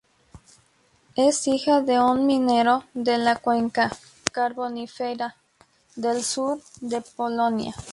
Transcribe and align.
Es 1.15 1.47
hija 1.47 1.81
de 1.81 1.99
un 1.99 2.25
minero 2.25 2.85
de 2.95 3.19
la 3.19 3.35
cuenca 3.37 3.91
carbonífera 4.31 5.35
del 5.95 6.23
sur 6.23 6.59
de 6.79 7.01
Polonia. 7.01 7.75